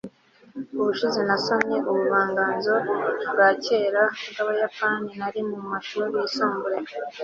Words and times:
ubushize 0.79 1.19
nasomye 1.27 1.77
ubuvanganzo 1.91 2.75
bwa 3.31 3.49
kera 3.65 4.03
bw'abayapani 4.31 5.09
nari 5.19 5.41
mu 5.49 5.57
mashuri 5.71 6.07
yisumbuye 6.21 6.79